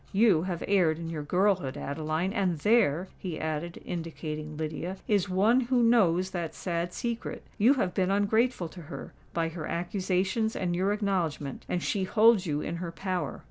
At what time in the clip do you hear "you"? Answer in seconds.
0.13-0.41, 7.59-7.75, 12.47-12.61